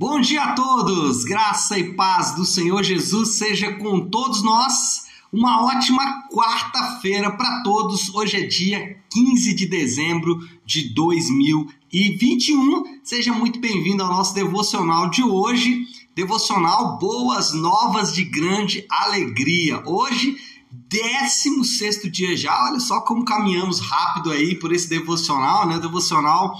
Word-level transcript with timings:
Bom 0.00 0.18
dia 0.18 0.42
a 0.42 0.54
todos! 0.54 1.24
Graça 1.24 1.78
e 1.78 1.92
paz 1.92 2.34
do 2.34 2.46
Senhor 2.46 2.82
Jesus 2.82 3.36
seja 3.36 3.74
com 3.74 4.08
todos 4.08 4.42
nós. 4.42 5.02
Uma 5.30 5.62
ótima 5.62 6.26
quarta-feira 6.32 7.30
para 7.30 7.62
todos. 7.62 8.08
Hoje 8.14 8.38
é 8.38 8.46
dia 8.46 8.96
15 9.10 9.52
de 9.52 9.66
dezembro 9.66 10.40
de 10.64 10.94
2021. 10.94 13.00
Seja 13.04 13.34
muito 13.34 13.60
bem-vindo 13.60 14.02
ao 14.02 14.08
nosso 14.08 14.34
devocional 14.34 15.10
de 15.10 15.22
hoje. 15.22 15.84
Devocional 16.14 16.96
Boas 16.96 17.52
Novas 17.52 18.14
de 18.14 18.24
Grande 18.24 18.86
Alegria. 18.88 19.82
Hoje, 19.84 20.34
16 20.72 22.10
dia 22.10 22.34
já. 22.34 22.70
Olha 22.70 22.80
só 22.80 23.02
como 23.02 23.22
caminhamos 23.22 23.80
rápido 23.80 24.30
aí 24.30 24.54
por 24.54 24.72
esse 24.72 24.88
devocional, 24.88 25.68
né? 25.68 25.78
Devocional 25.78 26.56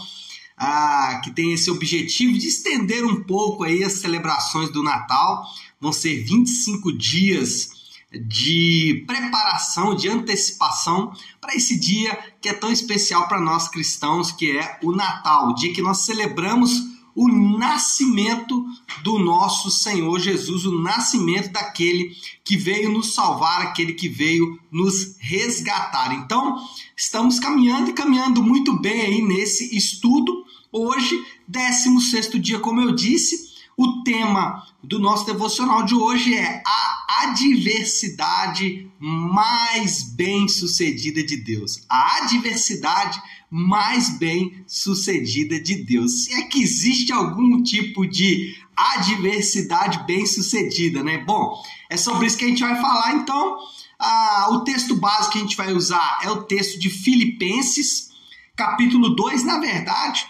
ah, 0.62 1.22
que 1.24 1.30
tem 1.30 1.54
esse 1.54 1.70
objetivo 1.70 2.36
de 2.36 2.46
estender 2.46 3.02
um 3.02 3.24
pouco 3.24 3.64
aí 3.64 3.82
as 3.82 3.95
celebrações 3.95 4.70
do 4.70 4.82
Natal. 4.82 5.42
Vão 5.80 5.91
ser 5.91 6.23
25 6.23 6.92
dias 6.92 7.70
de 8.12 9.02
preparação, 9.06 9.95
de 9.95 10.10
antecipação 10.10 11.15
para 11.41 11.54
esse 11.54 11.80
dia 11.80 12.15
que 12.42 12.48
é 12.51 12.52
tão 12.52 12.70
especial 12.70 13.27
para 13.27 13.41
nós 13.41 13.68
cristãos, 13.68 14.32
que 14.32 14.59
é 14.59 14.78
o 14.82 14.92
Natal, 14.92 15.48
o 15.48 15.54
dia 15.54 15.73
que 15.73 15.80
nós 15.80 16.04
celebramos 16.04 16.90
o 17.14 17.28
nascimento 17.28 18.64
do 19.02 19.18
nosso 19.18 19.70
Senhor 19.70 20.18
Jesus, 20.18 20.64
o 20.64 20.78
nascimento 20.78 21.52
daquele 21.52 22.14
que 22.45 22.56
veio 22.56 22.92
nos 22.92 23.14
salvar, 23.14 23.62
aquele 23.62 23.92
que 23.92 24.09
veio 24.09 24.59
nos 24.70 25.16
resgatar. 25.18 26.15
Então, 26.15 26.56
estamos 26.96 27.38
caminhando 27.38 27.91
e 27.91 27.95
caminhando 27.95 28.42
muito 28.42 28.78
bem 28.80 29.01
aí 29.02 29.23
nesse 29.23 29.77
estudo 29.77 30.45
Hoje, 30.73 31.20
16 31.48 32.30
dia, 32.41 32.60
como 32.60 32.80
eu 32.80 32.95
disse, 32.95 33.49
o 33.80 34.02
tema 34.02 34.62
do 34.84 34.98
nosso 34.98 35.25
devocional 35.25 35.83
de 35.84 35.95
hoje 35.95 36.34
é 36.34 36.62
a 36.66 37.23
adversidade 37.23 38.87
mais 38.99 40.02
bem 40.02 40.46
sucedida 40.49 41.23
de 41.23 41.38
Deus. 41.38 41.82
A 41.88 42.19
adversidade 42.24 43.19
mais 43.51 44.19
bem 44.19 44.63
sucedida 44.66 45.59
de 45.59 45.77
Deus. 45.77 46.24
Se 46.24 46.35
é 46.35 46.43
que 46.43 46.63
existe 46.63 47.10
algum 47.10 47.63
tipo 47.63 48.07
de 48.07 48.54
adversidade 48.77 50.04
bem 50.04 50.26
sucedida, 50.26 51.02
né? 51.02 51.16
Bom, 51.24 51.54
é 51.88 51.97
sobre 51.97 52.26
isso 52.26 52.37
que 52.37 52.45
a 52.45 52.49
gente 52.49 52.63
vai 52.63 52.79
falar 52.79 53.15
então. 53.15 53.57
Ah, 53.99 54.49
o 54.51 54.60
texto 54.60 54.95
básico 54.95 55.32
que 55.32 55.38
a 55.38 55.43
gente 55.43 55.57
vai 55.57 55.73
usar 55.73 56.19
é 56.23 56.30
o 56.30 56.43
texto 56.43 56.79
de 56.79 56.91
Filipenses, 56.91 58.10
capítulo 58.54 59.16
2, 59.16 59.43
na 59.45 59.59
verdade 59.59 60.26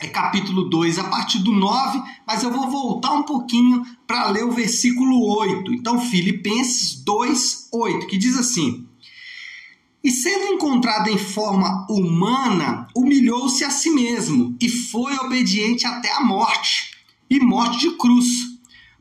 é 0.00 0.06
capítulo 0.06 0.68
2, 0.68 0.98
a 0.98 1.04
partir 1.04 1.38
do 1.38 1.52
9, 1.52 2.02
mas 2.26 2.42
eu 2.42 2.50
vou 2.50 2.70
voltar 2.70 3.12
um 3.12 3.22
pouquinho 3.22 3.82
para 4.06 4.28
ler 4.28 4.44
o 4.44 4.52
versículo 4.52 5.26
8. 5.38 5.72
Então, 5.72 5.98
Filipenses 5.98 7.02
2, 7.02 7.68
8, 7.72 8.06
que 8.06 8.18
diz 8.18 8.36
assim: 8.36 8.86
E 10.04 10.10
sendo 10.10 10.52
encontrado 10.52 11.08
em 11.08 11.16
forma 11.16 11.86
humana, 11.88 12.86
humilhou-se 12.94 13.64
a 13.64 13.70
si 13.70 13.90
mesmo 13.90 14.54
e 14.60 14.68
foi 14.68 15.16
obediente 15.16 15.86
até 15.86 16.12
a 16.12 16.20
morte 16.20 16.90
e 17.30 17.40
morte 17.40 17.78
de 17.78 17.96
cruz. 17.96 18.26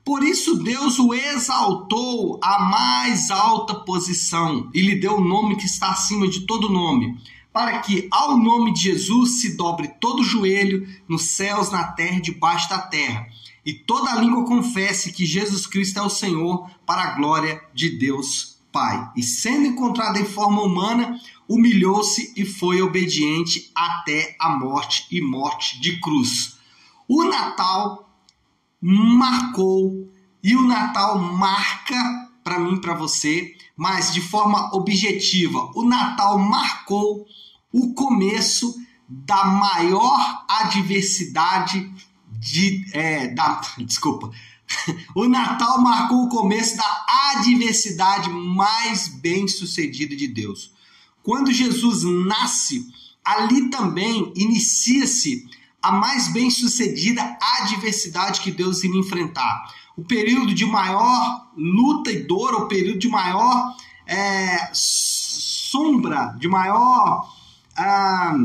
Por 0.04 0.24
isso 0.24 0.58
Deus 0.58 1.00
o 1.00 1.14
exaltou 1.14 2.40
à 2.42 2.60
mais 2.60 3.32
alta 3.32 3.74
posição 3.74 4.70
e 4.72 4.82
lhe 4.82 4.96
deu 4.96 5.18
o 5.18 5.24
nome 5.24 5.56
que 5.56 5.66
está 5.66 5.90
acima 5.90 6.28
de 6.28 6.42
todo 6.42 6.70
nome 6.70 7.18
para 7.56 7.80
que 7.80 8.10
ao 8.12 8.38
nome 8.38 8.74
de 8.74 8.82
Jesus 8.82 9.40
se 9.40 9.56
dobre 9.56 9.88
todo 10.02 10.26
joelho 10.26 10.86
nos 11.08 11.22
céus, 11.24 11.72
na 11.72 11.86
terra 11.86 12.18
e 12.18 12.22
debaixo 12.22 12.68
da 12.68 12.80
terra, 12.80 13.30
e 13.66 13.72
toda 13.72 14.20
língua 14.20 14.44
confesse 14.44 15.14
que 15.14 15.26
Jesus 15.26 15.66
Cristo 15.66 16.00
é 16.00 16.02
o 16.02 16.10
Senhor, 16.10 16.70
para 16.86 17.04
a 17.04 17.16
glória 17.16 17.64
de 17.74 17.98
Deus 17.98 18.58
Pai. 18.74 19.10
E 19.16 19.24
sendo 19.24 19.68
encontrado 19.68 20.18
em 20.18 20.26
forma 20.26 20.62
humana, 20.64 21.18
humilhou-se 21.48 22.34
e 22.36 22.44
foi 22.44 22.82
obediente 22.82 23.72
até 23.74 24.36
a 24.38 24.50
morte 24.50 25.08
e 25.10 25.22
morte 25.22 25.80
de 25.80 25.98
cruz. 26.02 26.58
O 27.08 27.24
Natal 27.24 28.20
marcou 28.82 30.12
e 30.44 30.58
o 30.58 30.62
Natal 30.62 31.18
marca 31.20 32.26
para 32.44 32.60
mim, 32.60 32.82
para 32.82 32.94
você, 32.94 33.56
mas 33.78 34.14
de 34.14 34.20
forma 34.20 34.76
objetiva. 34.76 35.72
O 35.74 35.84
Natal 35.84 36.38
marcou 36.38 37.26
o 37.76 37.94
começo 37.94 38.74
da 39.06 39.44
maior 39.46 40.46
adversidade 40.48 41.92
de. 42.40 42.86
É, 42.94 43.28
da, 43.28 43.62
desculpa. 43.80 44.32
O 45.14 45.28
Natal 45.28 45.80
marcou 45.80 46.24
o 46.24 46.30
começo 46.30 46.76
da 46.76 47.06
adversidade 47.36 48.30
mais 48.30 49.08
bem 49.08 49.48
sucedida 49.48 50.16
de 50.16 50.28
Deus. 50.28 50.72
Quando 51.22 51.52
Jesus 51.52 52.04
nasce, 52.04 52.88
ali 53.24 53.70
também 53.70 54.34
inicia-se 54.36 55.48
a 55.82 55.92
mais 55.92 56.30
bem 56.30 56.50
sucedida 56.50 57.38
adversidade 57.60 58.42
que 58.42 58.52
Deus 58.52 58.84
iria 58.84 59.00
enfrentar. 59.00 59.72
O 59.96 60.04
período 60.04 60.54
de 60.54 60.66
maior 60.66 61.48
luta 61.56 62.12
e 62.12 62.24
dor, 62.24 62.56
o 62.56 62.68
período 62.68 63.00
de 63.00 63.08
maior 63.08 63.76
é, 64.08 64.72
sombra, 64.74 66.36
de 66.40 66.48
maior 66.48 67.35
a 67.78 68.36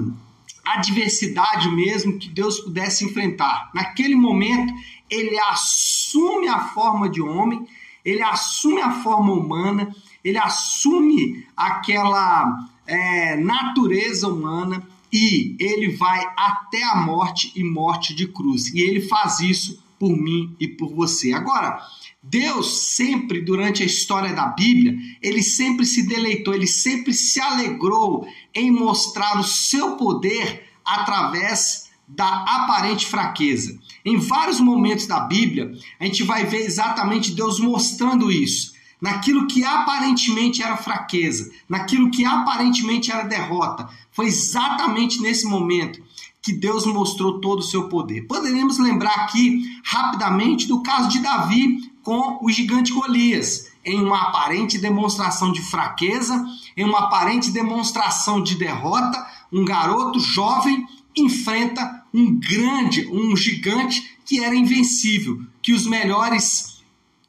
adversidade 0.65 1.69
mesmo 1.71 2.19
que 2.19 2.29
Deus 2.29 2.61
pudesse 2.61 3.05
enfrentar. 3.05 3.71
Naquele 3.75 4.15
momento, 4.15 4.73
ele 5.09 5.39
assume 5.41 6.49
a 6.49 6.61
forma 6.61 7.09
de 7.09 7.21
homem, 7.21 7.67
ele 8.05 8.23
assume 8.23 8.81
a 8.81 8.91
forma 9.03 9.33
humana, 9.33 9.95
ele 10.25 10.39
assume 10.39 11.47
aquela 11.57 12.69
é, 12.87 13.37
natureza 13.37 14.29
humana 14.29 14.87
e 15.13 15.57
ele 15.59 15.97
vai 15.97 16.25
até 16.37 16.83
a 16.85 16.97
morte 16.97 17.53
e 17.57 17.65
morte 17.65 18.15
de 18.15 18.29
cruz. 18.29 18.73
E 18.73 18.81
ele 18.81 19.01
faz 19.01 19.41
isso 19.41 19.83
por 20.01 20.17
mim 20.17 20.57
e 20.59 20.67
por 20.67 20.95
você. 20.95 21.35
Agora, 21.35 21.79
Deus 22.23 22.95
sempre, 22.95 23.43
durante 23.43 23.83
a 23.83 23.87
história 23.87 24.33
da 24.33 24.47
Bíblia, 24.47 24.97
ele 25.23 25.43
sempre 25.43 25.85
se 25.85 26.09
deleitou, 26.09 26.55
ele 26.55 26.67
sempre 26.67 27.13
se 27.13 27.39
alegrou 27.39 28.27
em 28.55 28.71
mostrar 28.71 29.39
o 29.39 29.45
seu 29.45 29.97
poder 29.97 30.65
através 30.83 31.91
da 32.09 32.27
aparente 32.27 33.05
fraqueza. 33.05 33.79
Em 34.03 34.17
vários 34.17 34.59
momentos 34.59 35.07
da 35.07 35.21
Bíblia, 35.21 35.71
a 36.01 36.07
gente 36.07 36.23
vai 36.23 36.47
ver 36.47 36.63
exatamente 36.65 37.35
Deus 37.35 37.61
mostrando 37.61 38.33
isso. 38.33 38.73
Naquilo 39.01 39.47
que 39.47 39.65
aparentemente 39.65 40.63
era 40.63 40.77
fraqueza, 40.79 41.51
naquilo 41.69 42.11
que 42.11 42.25
aparentemente 42.25 43.13
era 43.13 43.23
derrota. 43.23 43.89
Foi 44.11 44.27
exatamente 44.27 45.21
nesse 45.21 45.47
momento 45.47 46.03
que 46.43 46.53
Deus 46.53 46.87
mostrou 46.87 47.41
todo 47.41 47.61
o 47.61 47.63
seu 47.63 47.89
poder. 47.89 48.23
Poderíamos 48.27 48.79
lembrar 48.79 49.15
aqui 49.15 49.63
rapidamente 49.85 50.67
do 50.67 50.83
caso 50.83 51.09
de 51.09 51.21
Davi 51.21 51.91
com 52.03 52.39
o 52.43 52.51
gigante 52.51 52.93
Golias, 52.93 53.71
em 53.85 54.01
uma 54.01 54.23
aparente 54.23 54.79
demonstração 54.79 55.53
de 55.53 55.61
fraqueza, 55.63 56.45
em 56.77 56.85
uma 56.85 57.01
aparente 57.01 57.51
demonstração 57.51 58.43
de 58.43 58.57
derrota, 58.57 59.27
um 59.53 59.65
garoto 59.65 60.19
jovem 60.19 60.87
enfrenta 61.17 62.05
um 62.13 62.39
grande, 62.39 63.07
um 63.09 63.37
gigante 63.37 64.17
que 64.25 64.43
era 64.43 64.55
invencível, 64.55 65.41
que 65.63 65.73
os 65.73 65.87
melhores 65.87 66.81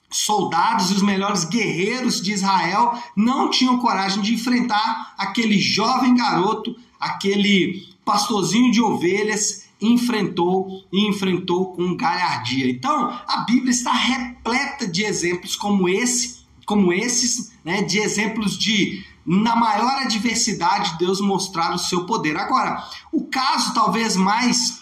soldados 0.09 0.91
e 0.91 0.93
os 0.93 1.01
melhores 1.01 1.45
guerreiros 1.45 2.21
de 2.21 2.33
Israel 2.33 3.01
não 3.15 3.49
tinham 3.49 3.79
coragem 3.79 4.21
de 4.21 4.33
enfrentar 4.33 5.13
aquele 5.17 5.57
jovem 5.57 6.15
garoto, 6.15 6.75
aquele 6.99 7.90
pastorzinho 8.11 8.71
de 8.73 8.81
ovelhas 8.81 9.69
enfrentou 9.79 10.67
e 10.91 11.07
enfrentou 11.07 11.73
com 11.73 11.95
galhardia. 11.95 12.69
Então, 12.69 13.09
a 13.25 13.45
Bíblia 13.47 13.71
está 13.71 13.93
repleta 13.93 14.85
de 14.85 15.03
exemplos 15.03 15.55
como 15.55 15.87
esse, 15.87 16.41
como 16.65 16.91
esses, 16.91 17.53
né, 17.63 17.81
de 17.83 17.99
exemplos 17.99 18.57
de 18.57 19.05
na 19.25 19.55
maior 19.55 20.01
adversidade 20.01 20.97
Deus 20.97 21.21
mostrar 21.21 21.73
o 21.73 21.77
seu 21.77 22.05
poder. 22.05 22.35
Agora, 22.35 22.83
o 23.13 23.23
caso 23.27 23.73
talvez 23.73 24.17
mais 24.17 24.81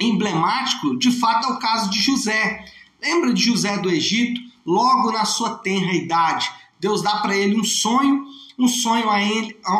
emblemático, 0.00 0.98
de 0.98 1.12
fato, 1.12 1.46
é 1.46 1.52
o 1.52 1.58
caso 1.58 1.88
de 1.88 2.00
José. 2.00 2.64
Lembra 3.00 3.32
de 3.32 3.44
José 3.44 3.78
do 3.78 3.90
Egito? 3.90 4.40
Logo 4.64 5.12
na 5.12 5.24
sua 5.24 5.58
tenra 5.58 5.92
idade, 5.92 6.50
Deus 6.80 7.00
dá 7.00 7.18
para 7.18 7.36
ele 7.36 7.54
um 7.58 7.62
sonho, 7.62 8.24
um 8.58 8.66
sonho 8.66 9.08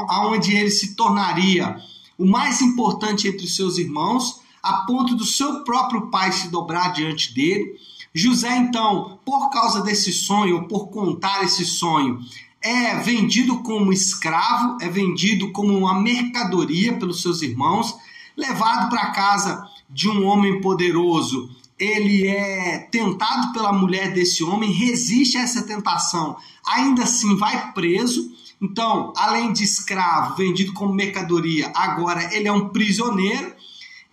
aonde 0.09 0.55
ele 0.55 0.71
se 0.71 0.95
tornaria 0.95 1.77
o 2.19 2.27
mais 2.27 2.61
importante 2.61 3.29
entre 3.29 3.45
os 3.45 3.55
seus 3.55 3.79
irmãos, 3.79 4.41
a 4.63 4.85
ponto 4.87 5.15
do 5.15 5.25
seu 5.25 5.63
próprio 5.65 6.11
pai 6.11 6.33
se 6.33 6.49
dobrar 6.49 6.93
diante 6.93 7.35
dele. 7.35 7.79
José, 8.15 8.57
então, 8.57 9.19
por 9.25 9.51
causa 9.51 9.83
desse 9.83 10.13
sonho, 10.13 10.67
por 10.67 10.89
contar 10.89 11.45
esse 11.45 11.65
sonho, 11.65 12.21
é 12.63 12.97
vendido 12.97 13.63
como 13.63 13.93
escravo, 13.93 14.79
é 14.81 14.89
vendido 14.89 15.53
como 15.53 15.77
uma 15.77 16.01
mercadoria 16.01 16.99
pelos 16.99 17.23
seus 17.23 17.43
irmãos, 17.43 17.95
levado 18.37 18.89
para 18.89 19.11
casa 19.11 19.69
de 19.89 20.09
um 20.09 20.25
homem 20.25 20.61
poderoso 20.61 21.49
ele 21.79 22.27
é 22.27 22.79
tentado 22.91 23.53
pela 23.53 23.73
mulher 23.73 24.13
desse 24.13 24.43
homem, 24.43 24.73
resiste 24.73 25.37
a 25.37 25.43
essa 25.43 25.63
tentação, 25.63 26.37
ainda 26.67 27.03
assim 27.03 27.37
vai 27.37 27.73
preso. 27.73 28.33
Então, 28.61 29.13
além 29.17 29.53
de 29.53 29.65
escravo, 29.65 30.37
vendido 30.37 30.73
como 30.73 30.95
mercadoria, 30.95 31.71
agora 31.75 32.35
ele 32.35 32.49
é 32.49 32.53
um 32.53 32.71
prisioneiro. 32.71 33.55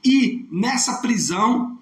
E 0.04 0.48
nessa 0.52 0.96
prisão, 0.96 1.78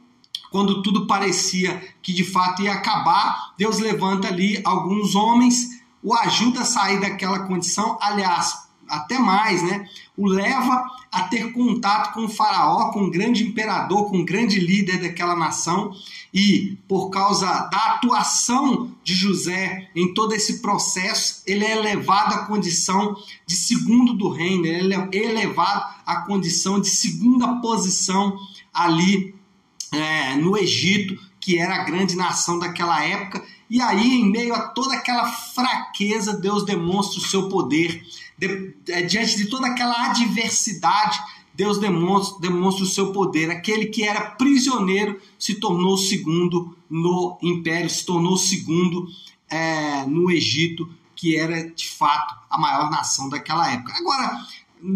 quando 0.51 0.83
tudo 0.83 1.07
parecia 1.07 1.81
que 2.01 2.13
de 2.13 2.23
fato 2.23 2.61
ia 2.61 2.73
acabar, 2.73 3.53
Deus 3.57 3.79
levanta 3.79 4.27
ali 4.27 4.61
alguns 4.63 5.15
homens, 5.15 5.81
o 6.03 6.13
ajuda 6.13 6.61
a 6.61 6.65
sair 6.65 6.99
daquela 6.99 7.47
condição. 7.47 7.97
Aliás, 8.01 8.53
até 8.87 9.17
mais, 9.17 9.63
né? 9.63 9.87
O 10.17 10.27
leva 10.27 10.85
a 11.11 11.23
ter 11.23 11.53
contato 11.53 12.13
com 12.13 12.25
o 12.25 12.29
faraó, 12.29 12.91
com 12.91 13.03
o 13.03 13.09
grande 13.09 13.43
imperador, 13.43 14.09
com 14.09 14.19
o 14.19 14.25
grande 14.25 14.59
líder 14.59 15.01
daquela 15.01 15.35
nação, 15.35 15.91
e 16.33 16.77
por 16.87 17.09
causa 17.09 17.45
da 17.45 17.95
atuação 17.95 18.95
de 19.03 19.13
José 19.13 19.89
em 19.95 20.13
todo 20.13 20.33
esse 20.33 20.61
processo, 20.61 21.43
ele 21.45 21.65
é 21.65 21.77
elevado 21.77 22.35
à 22.35 22.45
condição 22.45 23.15
de 23.45 23.55
segundo 23.55 24.13
do 24.13 24.29
reino, 24.29 24.65
ele 24.65 24.93
é 24.93 25.09
elevado 25.13 25.93
à 26.05 26.21
condição 26.21 26.79
de 26.79 26.89
segunda 26.89 27.59
posição 27.59 28.37
ali 28.73 29.35
é, 29.91 30.35
no 30.35 30.57
Egito, 30.57 31.19
que 31.39 31.57
era 31.57 31.75
a 31.75 31.83
grande 31.83 32.15
nação 32.15 32.57
daquela 32.57 33.03
época. 33.03 33.43
E 33.69 33.81
aí, 33.81 34.21
em 34.21 34.29
meio 34.29 34.53
a 34.53 34.67
toda 34.69 34.95
aquela 34.95 35.27
fraqueza, 35.27 36.39
Deus 36.39 36.65
demonstra 36.65 37.19
o 37.19 37.23
seu 37.23 37.49
poder 37.49 38.05
de, 38.37 38.73
é, 38.87 39.01
diante 39.01 39.35
de 39.35 39.49
toda 39.49 39.67
aquela 39.67 40.09
adversidade, 40.09 41.19
Deus 41.53 41.77
demonstra, 41.79 42.39
demonstra 42.39 42.83
o 42.83 42.87
seu 42.87 43.11
poder. 43.11 43.49
Aquele 43.49 43.87
que 43.87 44.03
era 44.03 44.31
prisioneiro 44.31 45.19
se 45.37 45.55
tornou 45.55 45.97
segundo 45.97 46.75
no 46.89 47.37
império, 47.41 47.89
se 47.89 48.05
tornou 48.05 48.37
segundo 48.37 49.07
é, 49.49 50.05
no 50.05 50.31
Egito, 50.31 50.89
que 51.15 51.35
era 51.35 51.69
de 51.69 51.87
fato 51.87 52.35
a 52.49 52.57
maior 52.57 52.89
nação 52.89 53.29
daquela 53.29 53.71
época. 53.71 53.93
Agora, 53.97 54.45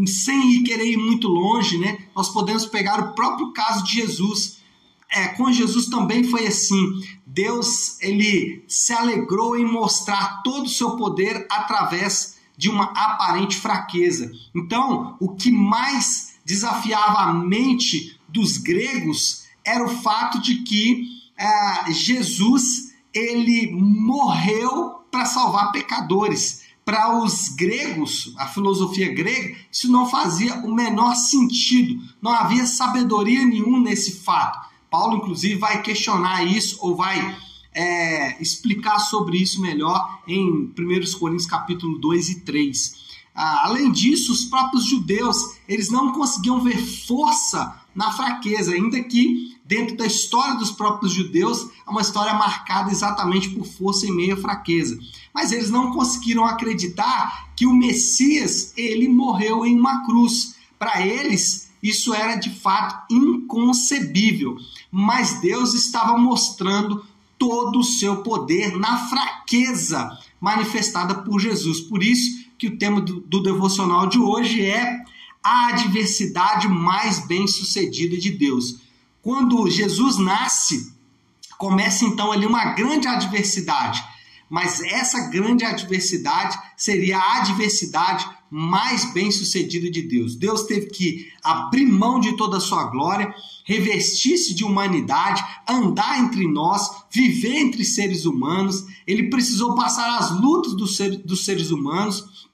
sem 0.07 0.63
querer 0.63 0.87
ir 0.87 0.97
muito 0.97 1.27
longe, 1.27 1.77
né, 1.77 1.99
nós 2.15 2.29
podemos 2.29 2.65
pegar 2.65 2.99
o 2.99 3.13
próprio 3.13 3.51
caso 3.51 3.83
de 3.83 3.93
Jesus. 3.93 4.59
É, 5.11 5.27
com 5.29 5.51
Jesus 5.51 5.87
também 5.87 6.23
foi 6.23 6.47
assim. 6.47 6.83
Deus 7.25 7.99
ele 8.01 8.63
se 8.67 8.93
alegrou 8.93 9.57
em 9.57 9.65
mostrar 9.65 10.41
todo 10.41 10.65
o 10.65 10.69
seu 10.69 10.95
poder 10.95 11.45
através 11.49 12.37
de 12.57 12.69
uma 12.69 12.85
aparente 12.85 13.57
fraqueza. 13.57 14.31
Então, 14.55 15.17
o 15.19 15.35
que 15.35 15.51
mais 15.51 16.34
desafiava 16.45 17.19
a 17.21 17.33
mente 17.33 18.19
dos 18.29 18.57
gregos 18.57 19.45
era 19.65 19.83
o 19.83 20.01
fato 20.01 20.39
de 20.39 20.57
que 20.61 21.03
é, 21.37 21.91
Jesus 21.91 22.93
ele 23.11 23.71
morreu 23.71 24.99
para 25.09 25.25
salvar 25.25 25.71
pecadores. 25.71 26.63
Para 26.83 27.17
os 27.17 27.49
gregos, 27.49 28.35
a 28.37 28.47
filosofia 28.47 29.11
grega, 29.11 29.57
isso 29.71 29.91
não 29.91 30.07
fazia 30.07 30.53
o 30.57 30.71
menor 30.71 31.15
sentido. 31.15 31.99
Não 32.21 32.31
havia 32.31 32.67
sabedoria 32.67 33.43
nenhuma 33.43 33.79
nesse 33.79 34.19
fato. 34.19 34.69
Paulo, 34.91 35.17
inclusive, 35.17 35.55
vai 35.55 35.81
questionar 35.81 36.43
isso 36.43 36.77
ou 36.81 36.95
vai 36.95 37.35
é, 37.73 38.39
explicar 38.41 38.99
sobre 38.99 39.37
isso 39.37 39.59
melhor 39.59 40.21
em 40.27 40.71
1 40.77 41.19
Coríntios 41.19 41.47
capítulo 41.47 41.97
2 41.97 42.29
e 42.29 42.39
3. 42.41 43.04
Ah, 43.35 43.65
além 43.65 43.91
disso, 43.91 44.31
os 44.31 44.45
próprios 44.45 44.85
judeus, 44.85 45.57
eles 45.67 45.89
não 45.89 46.13
conseguiam 46.13 46.63
ver 46.63 46.77
força 47.05 47.81
na 47.93 48.13
fraqueza, 48.13 48.71
ainda 48.71 49.03
que 49.03 49.57
dentro 49.65 49.97
da 49.97 50.05
história 50.05 50.55
dos 50.55 50.71
próprios 50.71 51.11
judeus 51.11 51.67
é 51.85 51.89
uma 51.89 52.01
história 52.01 52.33
marcada 52.33 52.91
exatamente 52.91 53.49
por 53.49 53.65
força 53.65 54.05
e 54.05 54.11
meia 54.11 54.37
fraqueza. 54.37 54.97
Mas 55.33 55.51
eles 55.51 55.69
não 55.69 55.91
conseguiram 55.91 56.45
acreditar 56.45 57.49
que 57.57 57.65
o 57.65 57.73
Messias, 57.73 58.73
ele 58.77 59.09
morreu 59.09 59.65
em 59.65 59.77
uma 59.77 60.05
cruz. 60.05 60.55
Para 60.79 61.05
eles, 61.05 61.69
isso 61.83 62.13
era 62.13 62.35
de 62.35 62.49
fato 62.49 63.13
inconcebível. 63.13 64.55
Mas 64.89 65.41
Deus 65.41 65.73
estava 65.73 66.17
mostrando 66.17 67.05
todo 67.37 67.79
o 67.79 67.83
seu 67.83 68.23
poder 68.23 68.77
na 68.77 69.09
fraqueza 69.09 70.17
manifestada 70.39 71.15
por 71.15 71.39
Jesus. 71.39 71.81
Por 71.81 72.03
isso 72.03 72.45
que 72.57 72.67
o 72.67 72.77
tema 72.77 73.01
do, 73.01 73.21
do 73.21 73.41
devocional 73.41 74.07
de 74.07 74.19
hoje 74.19 74.65
é 74.65 75.03
a 75.43 75.69
adversidade 75.69 76.67
mais 76.67 77.25
bem 77.27 77.47
sucedida 77.47 78.17
de 78.17 78.31
Deus. 78.31 78.79
Quando 79.21 79.69
Jesus 79.69 80.17
nasce, 80.17 80.93
começa 81.57 82.05
então 82.05 82.31
ali 82.31 82.45
uma 82.45 82.73
grande 82.73 83.07
adversidade, 83.07 84.03
mas 84.49 84.81
essa 84.81 85.29
grande 85.29 85.63
adversidade 85.63 86.57
seria 86.77 87.17
a 87.17 87.37
adversidade 87.41 88.27
mais 88.49 89.11
bem 89.13 89.31
sucedida 89.31 89.89
de 89.89 90.01
Deus. 90.01 90.35
Deus 90.35 90.63
teve 90.63 90.87
que 90.87 91.31
abrir 91.43 91.85
mão 91.85 92.19
de 92.19 92.37
toda 92.37 92.57
a 92.57 92.61
sua 92.61 92.85
glória 92.85 93.33
revestir-se 93.65 94.53
de 94.53 94.63
humanidade, 94.63 95.43
andar 95.67 96.19
entre 96.19 96.47
nós, 96.47 96.87
viver 97.11 97.57
entre 97.57 97.83
seres 97.83 98.23
humanos. 98.25 98.85
Ele 99.07 99.29
precisou 99.29 99.75
passar 99.75 100.17
as 100.17 100.31
lutas 100.39 100.73
dos, 100.73 100.95
ser, 100.95 101.17
dos 101.17 101.45
seres 101.45 101.71
humanos. 101.71 102.47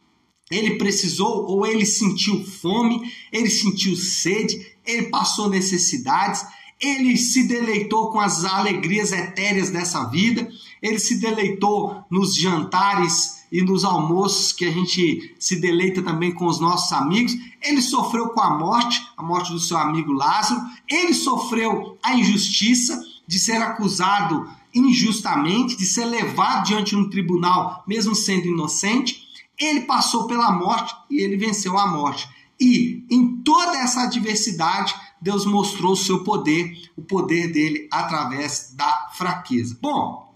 Ele 0.49 0.77
precisou 0.77 1.45
ou 1.45 1.65
ele 1.65 1.85
sentiu 1.85 2.43
fome, 2.43 3.01
ele 3.31 3.49
sentiu 3.49 3.95
sede, 3.95 4.75
ele 4.85 5.03
passou 5.03 5.49
necessidades, 5.49 6.45
ele 6.79 7.15
se 7.15 7.47
deleitou 7.47 8.11
com 8.11 8.19
as 8.19 8.43
alegrias 8.43 9.11
etéreas 9.13 9.69
dessa 9.69 10.03
vida, 10.05 10.49
ele 10.81 10.99
se 10.99 11.19
deleitou 11.19 12.03
nos 12.09 12.35
jantares 12.35 13.41
e 13.51 13.61
nos 13.61 13.83
almoços 13.83 14.51
que 14.51 14.65
a 14.65 14.71
gente 14.71 15.35
se 15.37 15.59
deleita 15.59 16.01
também 16.01 16.33
com 16.33 16.47
os 16.47 16.59
nossos 16.59 16.91
amigos. 16.93 17.33
Ele 17.61 17.81
sofreu 17.81 18.29
com 18.29 18.41
a 18.41 18.57
morte, 18.57 18.99
a 19.15 19.21
morte 19.21 19.51
do 19.51 19.59
seu 19.59 19.77
amigo 19.77 20.11
Lázaro. 20.11 20.61
Ele 20.89 21.13
sofreu 21.13 21.97
a 22.01 22.15
injustiça 22.15 22.99
de 23.27 23.37
ser 23.37 23.57
acusado 23.61 24.49
injustamente, 24.73 25.75
de 25.75 25.85
ser 25.85 26.05
levado 26.05 26.65
diante 26.65 26.91
de 26.91 26.97
um 26.97 27.09
tribunal, 27.09 27.83
mesmo 27.87 28.15
sendo 28.15 28.47
inocente. 28.47 29.27
Ele 29.57 29.81
passou 29.81 30.27
pela 30.27 30.51
morte 30.51 30.95
e 31.09 31.21
ele 31.21 31.37
venceu 31.37 31.77
a 31.77 31.87
morte. 31.87 32.27
E 32.59 33.03
em 33.09 33.37
toda 33.37 33.77
essa 33.77 34.03
adversidade, 34.03 34.93
Deus 35.21 35.45
mostrou 35.45 35.93
o 35.93 35.97
seu 35.97 36.23
poder, 36.23 36.91
o 36.95 37.01
poder 37.01 37.51
dele 37.51 37.87
através 37.91 38.73
da 38.75 39.09
fraqueza. 39.13 39.77
Bom, 39.81 40.31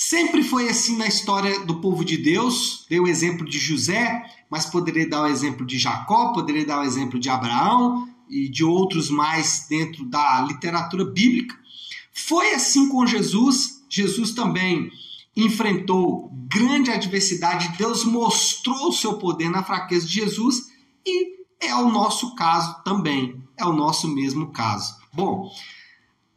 Sempre 0.00 0.44
foi 0.44 0.68
assim 0.68 0.96
na 0.96 1.08
história 1.08 1.58
do 1.64 1.80
povo 1.80 2.04
de 2.04 2.16
Deus. 2.16 2.86
Dei 2.88 3.00
o 3.00 3.08
exemplo 3.08 3.44
de 3.44 3.58
José, 3.58 4.24
mas 4.48 4.64
poderia 4.64 5.08
dar 5.08 5.22
o 5.22 5.26
exemplo 5.26 5.66
de 5.66 5.76
Jacó, 5.76 6.32
poderia 6.32 6.64
dar 6.64 6.78
o 6.78 6.84
exemplo 6.84 7.18
de 7.18 7.28
Abraão 7.28 8.08
e 8.30 8.48
de 8.48 8.62
outros 8.62 9.10
mais 9.10 9.66
dentro 9.68 10.04
da 10.04 10.40
literatura 10.42 11.04
bíblica. 11.04 11.58
Foi 12.26 12.52
assim 12.52 12.88
com 12.88 13.06
Jesus. 13.06 13.84
Jesus 13.88 14.32
também 14.32 14.90
enfrentou 15.36 16.30
grande 16.48 16.90
adversidade. 16.90 17.76
Deus 17.78 18.04
mostrou 18.04 18.88
o 18.88 18.92
seu 18.92 19.18
poder 19.18 19.50
na 19.50 19.62
fraqueza 19.62 20.06
de 20.06 20.14
Jesus 20.14 20.66
e 21.06 21.38
é 21.60 21.74
o 21.74 21.90
nosso 21.90 22.34
caso 22.34 22.82
também. 22.82 23.42
É 23.56 23.64
o 23.64 23.72
nosso 23.72 24.08
mesmo 24.08 24.50
caso. 24.50 24.96
Bom, 25.12 25.50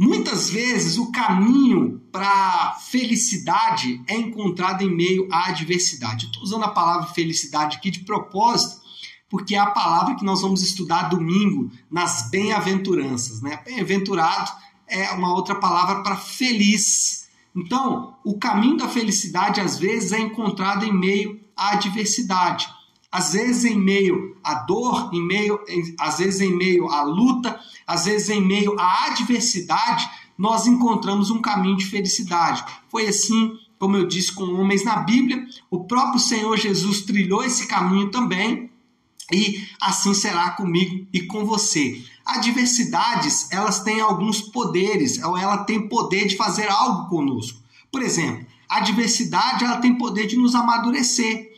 Muitas 0.04 0.50
vezes 0.50 0.98
o 0.98 1.12
caminho 1.12 2.02
para 2.12 2.74
felicidade 2.90 4.02
é 4.08 4.18
encontrado 4.18 4.82
em 4.82 4.90
meio 4.90 5.28
à 5.32 5.50
adversidade. 5.50 6.26
Estou 6.26 6.42
usando 6.42 6.64
a 6.64 6.70
palavra 6.70 7.14
felicidade 7.14 7.78
aqui 7.78 7.92
de 7.92 8.00
propósito, 8.00 8.82
porque 9.30 9.54
é 9.54 9.60
a 9.60 9.70
palavra 9.70 10.16
que 10.16 10.26
nós 10.26 10.42
vamos 10.42 10.64
estudar 10.64 11.04
domingo 11.04 11.70
nas 11.88 12.32
bem-aventuranças. 12.32 13.44
Né? 13.44 13.62
Bem-aventurado 13.64 14.52
é 14.92 15.12
uma 15.12 15.34
outra 15.34 15.56
palavra 15.56 16.04
para 16.04 16.16
feliz. 16.16 17.30
Então, 17.56 18.16
o 18.24 18.38
caminho 18.38 18.78
da 18.78 18.88
felicidade 18.88 19.60
às 19.60 19.80
vezes 19.80 20.12
é 20.12 20.20
encontrado 20.20 20.86
em 20.86 20.94
meio 20.94 21.40
à 21.56 21.72
adversidade. 21.72 22.70
Às 23.12 23.34
vezes 23.34 23.66
em 23.66 23.78
meio 23.78 24.38
à 24.44 24.54
dor, 24.54 25.10
em 25.12 25.22
meio, 25.26 25.60
às 26.00 26.20
vezes 26.20 26.40
em 26.40 26.56
meio 26.56 26.90
à 26.90 27.02
luta, 27.02 27.60
às 27.92 28.06
vezes, 28.06 28.30
em 28.30 28.42
meio 28.42 28.80
à 28.80 29.08
adversidade, 29.08 30.10
nós 30.38 30.66
encontramos 30.66 31.30
um 31.30 31.42
caminho 31.42 31.76
de 31.76 31.86
felicidade. 31.86 32.64
Foi 32.90 33.06
assim, 33.06 33.60
como 33.78 33.98
eu 33.98 34.08
disse, 34.08 34.32
com 34.32 34.46
homens 34.54 34.86
na 34.86 34.96
Bíblia. 34.98 35.46
O 35.70 35.84
próprio 35.84 36.18
Senhor 36.18 36.58
Jesus 36.58 37.02
trilhou 37.02 37.44
esse 37.44 37.68
caminho 37.68 38.10
também. 38.10 38.70
E 39.30 39.68
assim 39.82 40.14
será 40.14 40.52
comigo 40.52 41.06
e 41.12 41.22
com 41.22 41.46
você. 41.46 42.02
Adversidades, 42.26 43.52
elas 43.52 43.80
têm 43.80 44.00
alguns 44.00 44.42
poderes, 44.42 45.22
ou 45.24 45.38
ela 45.38 45.64
tem 45.64 45.88
poder 45.88 46.28
de 46.28 46.38
fazer 46.38 46.70
algo 46.70 47.10
conosco. 47.10 47.60
Por 47.92 48.02
exemplo, 48.02 48.46
a 48.70 48.78
adversidade 48.78 49.66
ela 49.66 49.78
tem 49.78 49.98
poder 49.98 50.28
de 50.28 50.38
nos 50.38 50.56
amadurecer. 50.56 51.52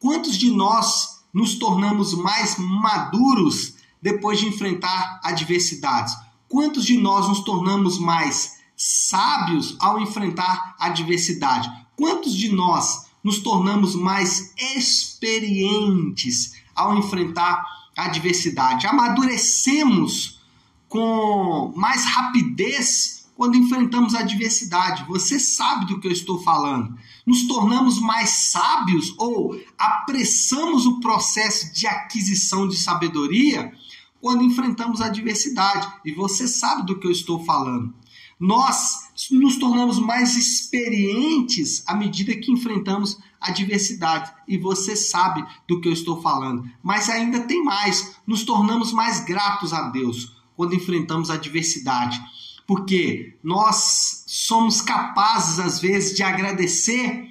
Quantos 0.00 0.36
de 0.36 0.50
nós 0.50 1.16
nos 1.32 1.54
tornamos 1.58 2.14
mais 2.14 2.56
maduros 2.58 3.74
depois 4.00 4.40
de 4.40 4.46
enfrentar 4.46 5.20
adversidades. 5.22 6.16
Quantos 6.48 6.84
de 6.84 6.96
nós 6.96 7.28
nos 7.28 7.40
tornamos 7.40 7.98
mais 7.98 8.56
sábios 8.76 9.76
ao 9.78 10.00
enfrentar 10.00 10.74
adversidade? 10.78 11.70
Quantos 11.94 12.34
de 12.34 12.50
nós 12.50 13.06
nos 13.22 13.40
tornamos 13.40 13.94
mais 13.94 14.54
experientes 14.56 16.54
ao 16.74 16.96
enfrentar 16.96 17.64
adversidade? 17.96 18.86
Amadurecemos 18.86 20.40
com 20.88 21.72
mais 21.76 22.04
rapidez 22.04 23.16
quando 23.36 23.56
enfrentamos 23.56 24.14
a 24.14 24.20
adversidade. 24.20 25.04
Você 25.08 25.38
sabe 25.38 25.86
do 25.86 26.00
que 26.00 26.08
eu 26.08 26.12
estou 26.12 26.42
falando. 26.42 26.96
Nos 27.26 27.46
tornamos 27.46 28.00
mais 28.00 28.30
sábios 28.30 29.14
ou 29.18 29.60
apressamos 29.78 30.86
o 30.86 31.00
processo 31.00 31.72
de 31.72 31.86
aquisição 31.86 32.66
de 32.66 32.76
sabedoria 32.76 33.72
quando 34.20 34.42
enfrentamos 34.42 35.00
a 35.00 35.06
adversidade. 35.06 35.86
E 36.04 36.12
você 36.12 36.48
sabe 36.48 36.86
do 36.86 36.98
que 36.98 37.06
eu 37.06 37.12
estou 37.12 37.44
falando. 37.44 37.94
Nós 38.38 39.06
nos 39.30 39.56
tornamos 39.56 39.98
mais 39.98 40.36
experientes 40.36 41.82
à 41.86 41.94
medida 41.94 42.36
que 42.36 42.52
enfrentamos 42.52 43.18
adversidade. 43.48 44.32
E 44.46 44.58
você 44.58 44.96
sabe 44.96 45.44
do 45.66 45.80
que 45.80 45.88
eu 45.88 45.92
estou 45.92 46.20
falando. 46.20 46.68
Mas 46.82 47.08
ainda 47.08 47.40
tem 47.40 47.62
mais. 47.64 48.16
Nos 48.26 48.44
tornamos 48.44 48.92
mais 48.92 49.24
gratos 49.24 49.72
a 49.72 49.88
Deus 49.88 50.36
quando 50.56 50.74
enfrentamos 50.74 51.30
a 51.30 51.34
adversidade. 51.34 52.20
Porque 52.66 53.36
nós 53.42 54.24
somos 54.26 54.80
capazes, 54.80 55.58
às 55.58 55.80
vezes, 55.80 56.16
de 56.16 56.22
agradecer 56.22 57.28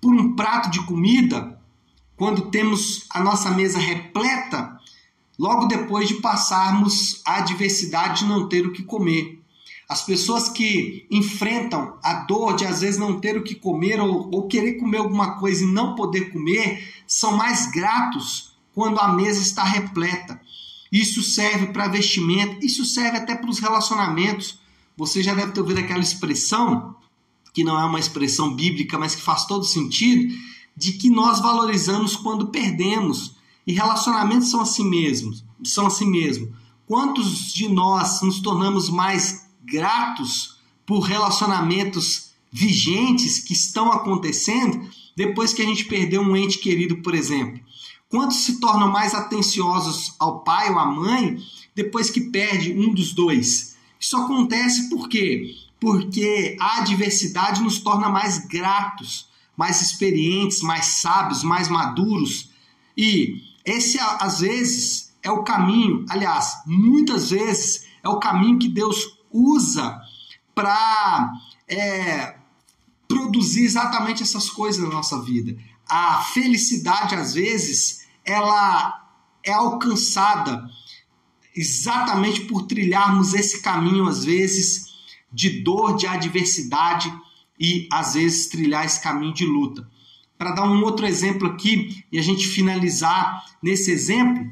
por 0.00 0.12
um 0.12 0.34
prato 0.34 0.70
de 0.70 0.80
comida 0.86 1.60
quando 2.16 2.50
temos 2.50 3.06
a 3.10 3.22
nossa 3.22 3.50
mesa 3.50 3.78
repleta, 3.78 4.78
logo 5.38 5.64
depois 5.66 6.06
de 6.06 6.16
passarmos 6.16 7.22
a 7.26 7.36
adversidade 7.36 8.20
de 8.20 8.28
não 8.28 8.46
ter 8.46 8.66
o 8.66 8.72
que 8.72 8.82
comer. 8.82 9.39
As 9.90 10.02
pessoas 10.02 10.48
que 10.48 11.04
enfrentam 11.10 11.98
a 12.00 12.14
dor 12.22 12.54
de 12.54 12.64
às 12.64 12.80
vezes 12.80 12.96
não 12.96 13.18
ter 13.18 13.36
o 13.36 13.42
que 13.42 13.56
comer 13.56 14.00
ou, 14.00 14.30
ou 14.32 14.46
querer 14.46 14.74
comer 14.74 14.98
alguma 14.98 15.32
coisa 15.32 15.64
e 15.64 15.66
não 15.66 15.96
poder 15.96 16.30
comer 16.30 16.94
são 17.08 17.36
mais 17.36 17.68
gratos 17.72 18.52
quando 18.72 19.00
a 19.00 19.12
mesa 19.12 19.42
está 19.42 19.64
repleta. 19.64 20.40
Isso 20.92 21.24
serve 21.24 21.72
para 21.72 21.88
vestimento, 21.88 22.64
isso 22.64 22.84
serve 22.84 23.18
até 23.18 23.34
para 23.34 23.50
os 23.50 23.58
relacionamentos. 23.58 24.60
Você 24.96 25.24
já 25.24 25.34
deve 25.34 25.50
ter 25.50 25.60
ouvido 25.60 25.80
aquela 25.80 25.98
expressão, 25.98 26.94
que 27.52 27.64
não 27.64 27.76
é 27.76 27.84
uma 27.84 27.98
expressão 27.98 28.54
bíblica, 28.54 28.96
mas 28.96 29.16
que 29.16 29.22
faz 29.22 29.44
todo 29.44 29.64
sentido, 29.64 30.32
de 30.76 30.92
que 30.92 31.10
nós 31.10 31.40
valorizamos 31.40 32.14
quando 32.14 32.46
perdemos. 32.46 33.34
E 33.66 33.72
relacionamentos 33.72 34.52
são 34.52 34.60
assim 34.60 34.88
mesmos, 34.88 35.44
são 35.64 35.88
assim 35.88 36.08
mesmo. 36.08 36.54
Quantos 36.86 37.52
de 37.52 37.68
nós 37.68 38.22
nos 38.22 38.38
tornamos 38.38 38.88
mais 38.88 39.49
gratos 39.62 40.58
por 40.86 41.00
relacionamentos 41.00 42.30
vigentes 42.52 43.38
que 43.38 43.52
estão 43.52 43.92
acontecendo 43.92 44.88
depois 45.16 45.52
que 45.52 45.62
a 45.62 45.64
gente 45.64 45.84
perdeu 45.84 46.22
um 46.22 46.36
ente 46.36 46.58
querido, 46.58 46.96
por 47.02 47.14
exemplo? 47.14 47.60
Quantos 48.08 48.38
se 48.38 48.58
tornam 48.58 48.90
mais 48.90 49.14
atenciosos 49.14 50.14
ao 50.18 50.40
pai 50.40 50.70
ou 50.70 50.78
à 50.78 50.86
mãe 50.86 51.38
depois 51.74 52.10
que 52.10 52.22
perde 52.22 52.72
um 52.72 52.92
dos 52.92 53.12
dois? 53.12 53.76
Isso 54.00 54.16
acontece 54.16 54.88
por 54.88 55.08
quê? 55.08 55.54
Porque 55.78 56.56
a 56.58 56.78
adversidade 56.78 57.62
nos 57.62 57.78
torna 57.78 58.08
mais 58.08 58.46
gratos, 58.46 59.28
mais 59.56 59.80
experientes, 59.80 60.60
mais 60.62 60.86
sábios, 60.86 61.44
mais 61.44 61.68
maduros. 61.68 62.50
E 62.96 63.42
esse, 63.64 63.98
às 64.00 64.40
vezes, 64.40 65.12
é 65.22 65.30
o 65.30 65.44
caminho, 65.44 66.04
aliás, 66.08 66.62
muitas 66.66 67.30
vezes 67.30 67.84
é 68.02 68.08
o 68.08 68.18
caminho 68.18 68.58
que 68.58 68.68
Deus 68.68 69.19
usa 69.30 70.00
para 70.54 71.32
é, 71.68 72.36
produzir 73.08 73.64
exatamente 73.64 74.22
essas 74.22 74.50
coisas 74.50 74.82
na 74.82 74.90
nossa 74.90 75.20
vida. 75.22 75.56
A 75.88 76.22
felicidade, 76.22 77.14
às 77.14 77.34
vezes, 77.34 78.06
ela 78.24 79.00
é 79.42 79.52
alcançada 79.52 80.68
exatamente 81.56 82.42
por 82.42 82.62
trilharmos 82.62 83.34
esse 83.34 83.62
caminho, 83.62 84.08
às 84.08 84.24
vezes, 84.24 84.86
de 85.32 85.62
dor, 85.62 85.96
de 85.96 86.06
adversidade 86.06 87.12
e, 87.58 87.88
às 87.92 88.14
vezes, 88.14 88.48
trilhar 88.48 88.84
esse 88.84 89.00
caminho 89.02 89.34
de 89.34 89.44
luta. 89.44 89.88
Para 90.38 90.52
dar 90.52 90.64
um 90.64 90.82
outro 90.82 91.06
exemplo 91.06 91.48
aqui 91.48 92.04
e 92.10 92.18
a 92.18 92.22
gente 92.22 92.46
finalizar 92.46 93.44
nesse 93.62 93.90
exemplo, 93.90 94.48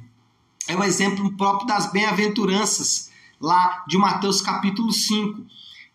é 0.67 0.77
o 0.77 0.85
exemplo 0.85 1.33
próprio 1.37 1.67
das 1.67 1.91
bem-aventuranças, 1.91 3.08
lá 3.41 3.85
de 3.87 3.97
Mateus 3.97 4.41
capítulo 4.41 4.93
5. 4.93 5.45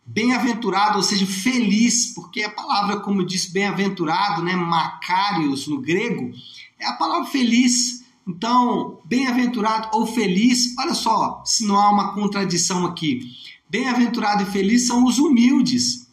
Bem-aventurado, 0.06 0.98
ou 0.98 1.04
seja, 1.04 1.26
feliz, 1.26 2.14
porque 2.14 2.44
a 2.44 2.50
palavra, 2.50 3.00
como 3.00 3.26
disse, 3.26 3.54
bem-aventurado, 3.54 4.44
né, 4.44 4.56
macários 4.56 5.68
no 5.68 5.80
grego, 5.80 6.32
é 6.80 6.86
a 6.86 6.94
palavra 6.94 7.30
feliz. 7.30 8.04
Então, 8.28 9.00
bem-aventurado 9.06 9.90
ou 9.98 10.06
feliz, 10.06 10.76
olha 10.78 10.94
só, 10.94 11.42
se 11.46 11.66
não 11.66 11.78
há 11.78 11.90
uma 11.90 12.14
contradição 12.14 12.86
aqui. 12.86 13.22
Bem-aventurado 13.70 14.44
e 14.44 14.46
feliz 14.46 14.88
são 14.88 15.06
os 15.06 15.20
humildes. 15.20 16.08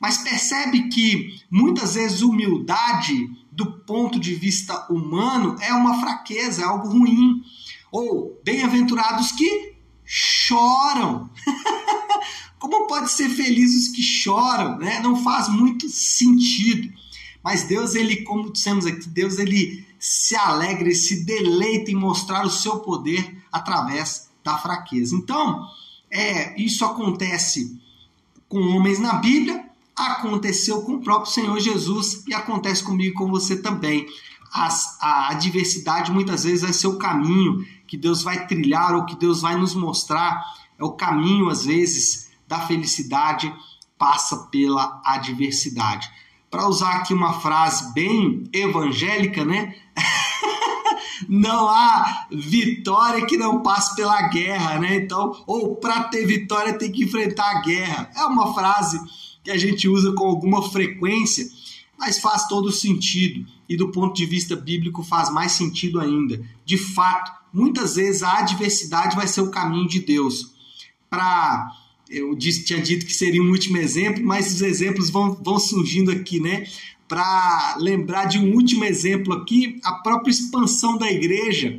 Mas 0.00 0.18
percebe 0.18 0.88
que 0.88 1.40
muitas 1.50 1.94
vezes 1.94 2.22
humildade, 2.22 3.30
do 3.50 3.80
ponto 3.80 4.18
de 4.18 4.34
vista 4.34 4.86
humano, 4.90 5.56
é 5.60 5.72
uma 5.72 6.00
fraqueza, 6.00 6.62
é 6.62 6.64
algo 6.64 6.88
ruim. 6.88 7.42
Ou 7.90 8.40
bem-aventurados 8.44 9.32
que 9.32 9.73
choram. 10.14 11.28
Como 12.60 12.86
pode 12.86 13.10
ser 13.10 13.28
feliz 13.30 13.74
os 13.74 13.88
que 13.88 14.00
choram? 14.00 14.78
Né? 14.78 15.00
Não 15.00 15.22
faz 15.24 15.48
muito 15.48 15.88
sentido. 15.88 16.92
Mas 17.42 17.64
Deus, 17.64 17.94
ele, 17.94 18.22
como 18.22 18.50
dissemos 18.50 18.86
aqui, 18.86 19.06
Deus 19.06 19.38
ele 19.38 19.84
se 19.98 20.34
alegra 20.34 20.88
e 20.88 20.94
se 20.94 21.26
deleita 21.26 21.90
em 21.90 21.94
mostrar 21.94 22.46
o 22.46 22.50
seu 22.50 22.78
poder 22.78 23.36
através 23.52 24.30
da 24.42 24.56
fraqueza. 24.56 25.14
Então, 25.14 25.68
é, 26.10 26.58
isso 26.58 26.86
acontece 26.86 27.78
com 28.48 28.60
homens 28.68 28.98
na 28.98 29.14
Bíblia, 29.14 29.68
aconteceu 29.94 30.82
com 30.82 30.94
o 30.94 31.02
próprio 31.02 31.32
Senhor 31.32 31.58
Jesus 31.60 32.24
e 32.26 32.32
acontece 32.32 32.82
comigo 32.82 33.10
e 33.10 33.14
com 33.14 33.28
você 33.28 33.56
também. 33.56 34.06
As, 34.50 34.96
a 35.02 35.32
adversidade 35.32 36.10
muitas 36.10 36.44
vezes 36.44 36.62
vai 36.62 36.72
ser 36.72 36.86
o 36.86 36.96
caminho 36.96 37.66
que 37.94 37.98
Deus 37.98 38.24
vai 38.24 38.44
trilhar 38.48 38.92
ou 38.96 39.06
que 39.06 39.14
Deus 39.14 39.40
vai 39.42 39.56
nos 39.56 39.72
mostrar. 39.72 40.44
É 40.76 40.82
o 40.82 40.90
caminho, 40.90 41.48
às 41.48 41.64
vezes, 41.64 42.28
da 42.48 42.58
felicidade 42.58 43.54
passa 43.96 44.36
pela 44.50 45.00
adversidade. 45.04 46.10
Para 46.50 46.66
usar 46.66 46.96
aqui 46.96 47.14
uma 47.14 47.34
frase 47.34 47.94
bem 47.94 48.48
evangélica, 48.52 49.44
né? 49.44 49.76
não 51.28 51.68
há 51.68 52.26
vitória 52.32 53.24
que 53.26 53.36
não 53.36 53.62
passe 53.62 53.94
pela 53.94 54.22
guerra, 54.22 54.80
né? 54.80 54.96
Então, 54.96 55.44
ou 55.46 55.76
para 55.76 56.02
ter 56.04 56.26
vitória 56.26 56.76
tem 56.76 56.90
que 56.90 57.04
enfrentar 57.04 57.48
a 57.48 57.60
guerra. 57.60 58.10
É 58.16 58.24
uma 58.24 58.52
frase 58.52 59.00
que 59.44 59.52
a 59.52 59.56
gente 59.56 59.88
usa 59.88 60.12
com 60.14 60.24
alguma 60.24 60.68
frequência, 60.68 61.46
mas 61.96 62.18
faz 62.18 62.48
todo 62.48 62.72
sentido 62.72 63.46
e 63.68 63.76
do 63.76 63.92
ponto 63.92 64.16
de 64.16 64.26
vista 64.26 64.56
bíblico 64.56 65.04
faz 65.04 65.30
mais 65.30 65.52
sentido 65.52 66.00
ainda. 66.00 66.44
De 66.64 66.76
fato, 66.76 67.43
muitas 67.54 67.94
vezes 67.94 68.22
a 68.22 68.40
adversidade 68.40 69.16
vai 69.16 69.28
ser 69.28 69.40
o 69.40 69.50
caminho 69.50 69.88
de 69.88 70.00
Deus. 70.00 70.52
Para 71.08 71.70
eu 72.10 72.34
disse, 72.34 72.64
tinha 72.64 72.82
dito 72.82 73.06
que 73.06 73.14
seria 73.14 73.42
um 73.42 73.48
último 73.48 73.78
exemplo, 73.78 74.22
mas 74.22 74.52
os 74.52 74.60
exemplos 74.60 75.08
vão, 75.08 75.34
vão 75.42 75.58
surgindo 75.58 76.10
aqui, 76.10 76.38
né? 76.38 76.66
para 77.08 77.76
lembrar 77.78 78.26
de 78.26 78.38
um 78.38 78.54
último 78.54 78.84
exemplo 78.84 79.32
aqui, 79.32 79.78
a 79.84 79.92
própria 79.92 80.30
expansão 80.30 80.96
da 80.96 81.10
igreja 81.10 81.78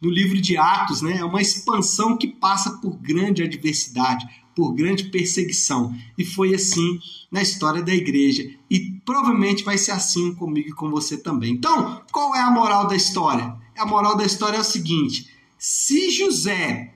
no 0.00 0.10
livro 0.10 0.40
de 0.40 0.56
Atos, 0.56 1.00
né? 1.02 1.18
É 1.18 1.24
uma 1.24 1.40
expansão 1.40 2.16
que 2.16 2.28
passa 2.28 2.70
por 2.78 2.96
grande 2.98 3.42
adversidade, 3.42 4.26
por 4.54 4.74
grande 4.74 5.04
perseguição. 5.04 5.94
E 6.18 6.24
foi 6.24 6.54
assim 6.54 6.98
na 7.30 7.40
história 7.40 7.82
da 7.82 7.94
igreja. 7.94 8.48
E 8.70 8.78
provavelmente 9.04 9.64
vai 9.64 9.78
ser 9.78 9.92
assim 9.92 10.34
comigo 10.34 10.68
e 10.68 10.74
com 10.74 10.90
você 10.90 11.16
também. 11.16 11.52
Então, 11.52 12.02
qual 12.12 12.34
é 12.34 12.40
a 12.40 12.50
moral 12.50 12.86
da 12.86 12.94
história? 12.94 13.56
A 13.76 13.86
moral 13.86 14.16
da 14.16 14.24
história 14.24 14.56
é 14.56 14.60
o 14.60 14.64
seguinte: 14.64 15.28
se 15.58 16.10
José 16.10 16.94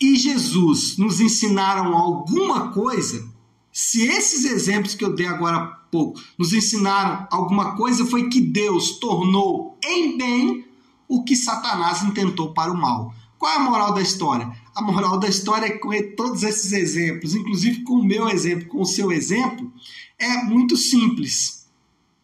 e 0.00 0.16
Jesus 0.16 0.96
nos 0.96 1.20
ensinaram 1.20 1.96
alguma 1.96 2.70
coisa, 2.72 3.28
se 3.72 4.06
esses 4.06 4.44
exemplos 4.44 4.94
que 4.94 5.04
eu 5.04 5.14
dei 5.14 5.26
agora 5.26 5.56
há 5.56 5.66
pouco 5.90 6.20
nos 6.36 6.52
ensinaram 6.52 7.26
alguma 7.30 7.76
coisa, 7.76 8.06
foi 8.06 8.28
que 8.28 8.40
Deus 8.40 8.98
tornou 8.98 9.78
em 9.84 10.16
bem 10.16 10.64
o 11.06 11.24
que 11.24 11.34
Satanás 11.34 12.02
intentou 12.02 12.52
para 12.52 12.72
o 12.72 12.76
mal. 12.76 13.14
Qual 13.38 13.52
é 13.52 13.56
a 13.56 13.60
moral 13.60 13.94
da 13.94 14.02
história? 14.02 14.50
A 14.74 14.82
moral 14.82 15.18
da 15.18 15.28
história 15.28 15.66
é 15.66 15.70
que 15.70 16.02
todos 16.16 16.42
esses 16.42 16.72
exemplos, 16.72 17.34
inclusive 17.34 17.82
com 17.82 17.94
o 17.94 18.04
meu 18.04 18.28
exemplo, 18.28 18.68
com 18.68 18.82
o 18.82 18.86
seu 18.86 19.12
exemplo, 19.12 19.72
é 20.18 20.42
muito 20.44 20.76
simples. 20.76 21.57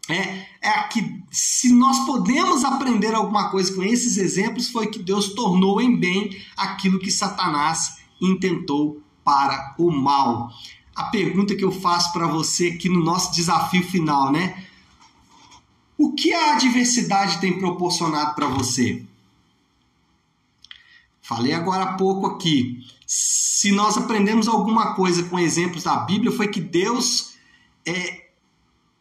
É, 0.08 0.46
é 0.61 0.82
que 0.88 1.23
se 1.30 1.73
nós 1.73 2.04
podemos 2.04 2.64
aprender 2.64 3.14
alguma 3.14 3.50
coisa 3.50 3.75
com 3.75 3.82
esses 3.82 4.18
exemplos, 4.18 4.68
foi 4.68 4.88
que 4.88 4.99
Deus 4.99 5.32
tornou 5.32 5.80
em 5.80 5.99
bem 5.99 6.37
aquilo 6.56 6.99
que 6.99 7.11
Satanás 7.11 7.99
intentou 8.20 9.02
para 9.25 9.75
o 9.78 9.90
mal. 9.90 10.50
A 10.94 11.04
pergunta 11.04 11.56
que 11.56 11.64
eu 11.64 11.73
faço 11.73 12.12
para 12.12 12.26
você 12.26 12.68
aqui 12.68 12.88
no 12.88 13.02
nosso 13.02 13.32
desafio 13.32 13.82
final, 13.82 14.30
né? 14.30 14.64
O 15.96 16.12
que 16.12 16.32
a 16.32 16.52
adversidade 16.52 17.40
tem 17.40 17.58
proporcionado 17.58 18.34
para 18.34 18.46
você? 18.46 19.04
Falei 21.23 21.54
agora 21.54 21.84
há 21.84 21.92
pouco 21.94 22.26
aqui. 22.26 22.84
Se 23.06 23.73
nós 23.73 23.96
aprendemos 23.96 24.46
alguma 24.46 24.94
coisa 24.94 25.23
com 25.25 25.38
exemplos 25.38 25.84
da 25.84 25.96
Bíblia, 25.96 26.30
foi 26.30 26.49
que 26.49 26.61
Deus 26.61 27.34
é, 27.87 28.23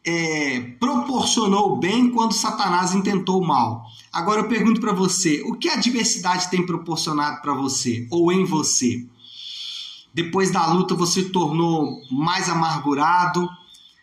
é, 0.04 0.60
proporcionou 0.78 1.72
o 1.72 1.76
bem 1.76 2.10
quando 2.10 2.34
Satanás 2.34 2.94
intentou 2.94 3.40
o 3.40 3.46
mal. 3.46 3.86
Agora 4.12 4.42
eu 4.42 4.48
pergunto 4.48 4.80
para 4.80 4.92
você: 4.92 5.42
o 5.46 5.54
que 5.54 5.68
a 5.68 5.74
adversidade 5.74 6.50
tem 6.50 6.64
proporcionado 6.64 7.40
para 7.40 7.54
você 7.54 8.06
ou 8.10 8.30
em 8.30 8.44
você? 8.44 9.06
Depois 10.12 10.50
da 10.50 10.66
luta, 10.66 10.94
você 10.94 11.22
se 11.22 11.30
tornou 11.30 12.00
mais 12.10 12.48
amargurado, 12.48 13.48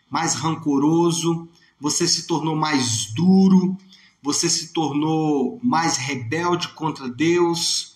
mais 0.10 0.34
rancoroso, 0.34 1.48
você 1.80 2.08
se 2.08 2.28
tornou 2.28 2.56
mais 2.56 3.14
duro, 3.14 3.78
você 4.22 4.50
se 4.50 4.74
tornou 4.74 5.60
mais 5.64 5.96
rebelde 5.98 6.68
contra 6.70 7.08
Deus 7.08 7.92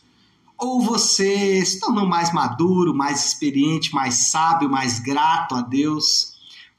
ou 0.58 0.82
você 0.82 1.66
se 1.66 1.80
tornou 1.80 2.08
mais 2.08 2.34
maduro, 2.34 2.94
mais 2.94 3.26
experiente, 3.26 3.94
mais 3.94 4.16
sábio, 4.30 4.70
mais 4.70 5.00
grato 5.00 5.56
a 5.56 5.62
Deus? 5.62 6.35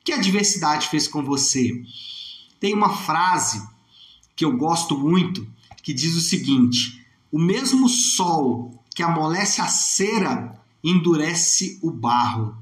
Que 0.06 0.12
a 0.12 0.16
adversidade 0.16 0.88
fez 0.88 1.06
com 1.06 1.22
você? 1.22 1.84
Tem 2.58 2.72
uma 2.72 2.96
frase 2.96 3.62
que 4.34 4.44
eu 4.44 4.56
gosto 4.56 4.96
muito 4.96 5.46
que 5.82 5.92
diz 5.92 6.14
o 6.14 6.20
seguinte: 6.20 7.04
o 7.30 7.38
mesmo 7.38 7.88
sol 7.88 8.82
que 8.94 9.02
amolece 9.02 9.60
a 9.60 9.66
cera 9.66 10.58
endurece 10.82 11.78
o 11.82 11.90
barro. 11.90 12.56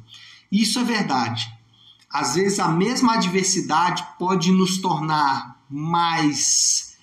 Isso 0.50 0.80
é 0.80 0.84
verdade. 0.84 1.52
Às 2.10 2.34
vezes 2.34 2.58
a 2.58 2.68
mesma 2.68 3.14
adversidade 3.14 4.04
pode 4.18 4.50
nos 4.50 4.78
tornar 4.78 5.60
mais 5.68 6.96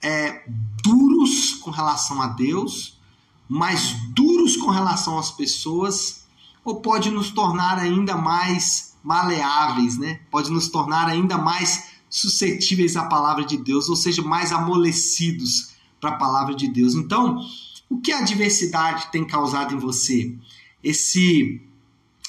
é, 0.00 0.44
duros 0.82 1.54
com 1.54 1.70
relação 1.70 2.22
a 2.22 2.28
Deus 2.28 2.98
mais 3.50 3.94
duros 4.10 4.56
com 4.56 4.70
relação 4.70 5.18
às 5.18 5.32
pessoas, 5.32 6.22
ou 6.64 6.80
pode 6.80 7.10
nos 7.10 7.32
tornar 7.32 7.80
ainda 7.80 8.16
mais 8.16 8.89
maleáveis, 9.02 9.98
né? 9.98 10.20
Pode 10.30 10.50
nos 10.50 10.68
tornar 10.68 11.08
ainda 11.08 11.38
mais 11.38 11.90
suscetíveis 12.08 12.96
à 12.96 13.04
palavra 13.04 13.44
de 13.44 13.56
Deus, 13.56 13.88
ou 13.88 13.96
seja, 13.96 14.20
mais 14.20 14.52
amolecidos 14.52 15.70
para 16.00 16.10
a 16.10 16.16
palavra 16.16 16.54
de 16.54 16.68
Deus. 16.68 16.94
Então, 16.94 17.40
o 17.88 18.00
que 18.00 18.12
a 18.12 18.18
adversidade 18.18 19.10
tem 19.12 19.24
causado 19.24 19.74
em 19.74 19.78
você? 19.78 20.34
Esse, 20.82 21.60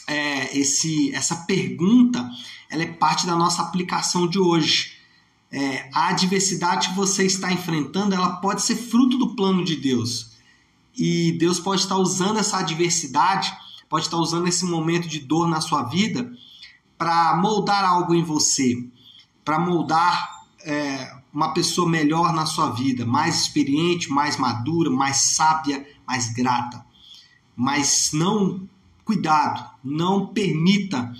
é, 0.08 0.58
esse, 0.58 1.14
essa 1.14 1.36
pergunta, 1.36 2.30
ela 2.70 2.84
é 2.84 2.88
parte 2.88 3.26
da 3.26 3.36
nossa 3.36 3.62
aplicação 3.62 4.28
de 4.28 4.40
hoje. 4.40 4.94
É, 5.52 5.90
a 5.94 6.10
adversidade 6.10 6.90
que 6.90 6.96
você 6.96 7.26
está 7.26 7.52
enfrentando, 7.52 8.16
ela 8.16 8.38
pode 8.38 8.62
ser 8.62 8.76
fruto 8.76 9.18
do 9.18 9.36
plano 9.36 9.66
de 9.66 9.76
Deus. 9.76 10.32
E 10.96 11.32
Deus 11.34 11.60
pode 11.60 11.82
estar 11.82 11.98
usando 11.98 12.38
essa 12.38 12.60
adversidade, 12.60 13.52
pode 13.90 14.06
estar 14.06 14.18
usando 14.18 14.48
esse 14.48 14.66
momento 14.66 15.08
de 15.08 15.20
dor 15.20 15.48
na 15.48 15.60
sua 15.60 15.84
vida 15.84 16.32
para 17.02 17.36
moldar 17.36 17.84
algo 17.84 18.14
em 18.14 18.24
você, 18.24 18.76
para 19.44 19.58
moldar 19.58 20.46
é, 20.64 21.12
uma 21.34 21.52
pessoa 21.52 21.90
melhor 21.90 22.32
na 22.32 22.46
sua 22.46 22.70
vida, 22.70 23.08
mais 23.08 23.42
experiente, 23.42 24.12
mais 24.12 24.38
madura, 24.38 24.88
mais 24.88 25.18
sábia, 25.18 25.84
mais 26.06 26.32
grata. 26.32 26.86
Mas 27.56 28.12
não, 28.14 28.70
cuidado, 29.04 29.68
não 29.84 30.28
permita 30.28 31.12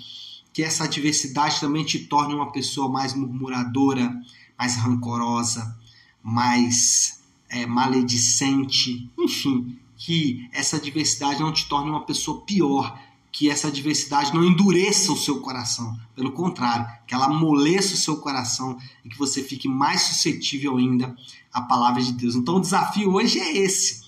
que 0.52 0.62
essa 0.62 0.84
adversidade 0.84 1.58
também 1.58 1.84
te 1.84 1.98
torne 1.98 2.32
uma 2.32 2.52
pessoa 2.52 2.88
mais 2.88 3.12
murmuradora, 3.12 4.14
mais 4.56 4.76
rancorosa, 4.76 5.76
mais 6.22 7.24
é, 7.48 7.66
maledicente, 7.66 9.10
enfim, 9.18 9.76
que 9.96 10.48
essa 10.52 10.78
diversidade 10.78 11.40
não 11.40 11.52
te 11.52 11.68
torne 11.68 11.90
uma 11.90 12.06
pessoa 12.06 12.42
pior, 12.42 12.96
que 13.32 13.48
essa 13.48 13.72
diversidade 13.72 14.34
não 14.34 14.44
endureça 14.44 15.10
o 15.10 15.16
seu 15.16 15.40
coração, 15.40 15.98
pelo 16.14 16.32
contrário, 16.32 16.86
que 17.06 17.14
ela 17.14 17.26
amoleça 17.26 17.94
o 17.94 17.96
seu 17.96 18.18
coração 18.18 18.78
e 19.02 19.08
que 19.08 19.18
você 19.18 19.42
fique 19.42 19.66
mais 19.66 20.02
suscetível 20.02 20.76
ainda 20.76 21.16
à 21.50 21.62
palavra 21.62 22.02
de 22.02 22.12
Deus. 22.12 22.34
Então 22.36 22.56
o 22.56 22.60
desafio 22.60 23.14
hoje 23.14 23.40
é 23.40 23.56
esse. 23.56 24.02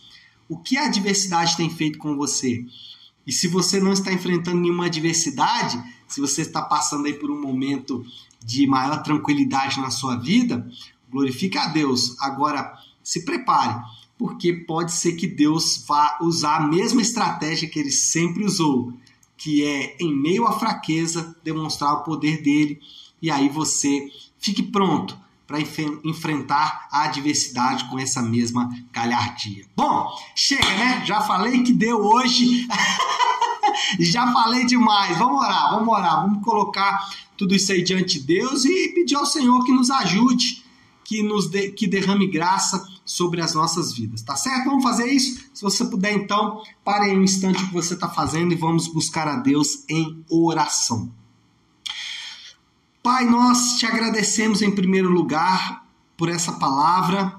O 0.46 0.58
que 0.58 0.76
a 0.76 0.84
adversidade 0.84 1.56
tem 1.56 1.70
feito 1.70 1.98
com 1.98 2.14
você? 2.14 2.66
E 3.26 3.32
se 3.32 3.48
você 3.48 3.80
não 3.80 3.94
está 3.94 4.12
enfrentando 4.12 4.60
nenhuma 4.60 4.86
adversidade, 4.86 5.82
se 6.06 6.20
você 6.20 6.42
está 6.42 6.60
passando 6.60 7.06
aí 7.06 7.14
por 7.14 7.30
um 7.30 7.40
momento 7.40 8.04
de 8.44 8.66
maior 8.66 9.02
tranquilidade 9.02 9.80
na 9.80 9.90
sua 9.90 10.16
vida, 10.16 10.70
glorifica 11.10 11.62
a 11.62 11.68
Deus. 11.68 12.14
Agora, 12.20 12.74
se 13.02 13.24
prepare, 13.24 13.82
porque 14.18 14.52
pode 14.52 14.92
ser 14.92 15.12
que 15.12 15.26
Deus 15.26 15.82
vá 15.88 16.18
usar 16.20 16.56
a 16.56 16.66
mesma 16.66 17.00
estratégia 17.00 17.68
que 17.68 17.78
ele 17.78 17.90
sempre 17.90 18.44
usou, 18.44 18.92
que 19.36 19.64
é, 19.64 19.96
em 20.00 20.14
meio 20.14 20.46
à 20.46 20.52
fraqueza, 20.52 21.36
demonstrar 21.42 21.94
o 21.94 22.02
poder 22.02 22.42
dele, 22.42 22.80
e 23.20 23.30
aí 23.30 23.48
você 23.48 24.08
fique 24.38 24.62
pronto 24.62 25.18
para 25.46 25.58
enfrentar 26.04 26.88
a 26.90 27.04
adversidade 27.04 27.84
com 27.90 27.98
essa 27.98 28.22
mesma 28.22 28.68
galhardia. 28.90 29.66
Bom, 29.76 30.08
chega, 30.34 30.68
né? 30.68 31.04
Já 31.04 31.20
falei 31.20 31.62
que 31.62 31.72
deu 31.72 31.98
hoje. 31.98 32.66
Já 34.00 34.32
falei 34.32 34.64
demais. 34.64 35.18
Vamos 35.18 35.42
orar, 35.42 35.70
vamos 35.70 35.88
orar, 35.88 36.22
vamos 36.22 36.44
colocar 36.44 37.08
tudo 37.36 37.54
isso 37.54 37.72
aí 37.72 37.82
diante 37.82 38.18
de 38.18 38.26
Deus 38.26 38.64
e 38.64 38.92
pedir 38.94 39.16
ao 39.16 39.26
Senhor 39.26 39.64
que 39.64 39.72
nos 39.72 39.90
ajude, 39.90 40.64
que 41.04 41.22
nos 41.22 41.48
de, 41.48 41.72
que 41.72 41.86
derrame 41.86 42.26
graça 42.26 42.82
sobre 43.04 43.40
as 43.40 43.54
nossas 43.54 43.92
vidas, 43.92 44.22
tá 44.22 44.34
certo? 44.34 44.64
Vamos 44.64 44.82
fazer 44.82 45.06
isso? 45.06 45.44
Se 45.52 45.62
você 45.62 45.84
puder, 45.84 46.12
então, 46.12 46.62
pare 46.82 47.10
aí 47.10 47.16
um 47.16 47.22
instante 47.22 47.62
o 47.62 47.66
que 47.68 47.72
você 47.72 47.94
está 47.94 48.08
fazendo 48.08 48.52
e 48.52 48.56
vamos 48.56 48.88
buscar 48.88 49.28
a 49.28 49.36
Deus 49.36 49.84
em 49.88 50.24
oração. 50.30 51.12
Pai, 53.02 53.26
nós 53.26 53.78
te 53.78 53.84
agradecemos 53.84 54.62
em 54.62 54.70
primeiro 54.70 55.10
lugar 55.10 55.84
por 56.16 56.30
essa 56.30 56.52
palavra, 56.52 57.38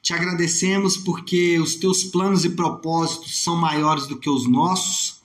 te 0.00 0.14
agradecemos 0.14 0.96
porque 0.96 1.58
os 1.58 1.74
teus 1.74 2.04
planos 2.04 2.44
e 2.44 2.50
propósitos 2.50 3.42
são 3.42 3.56
maiores 3.56 4.06
do 4.06 4.18
que 4.18 4.30
os 4.30 4.48
nossos. 4.48 5.20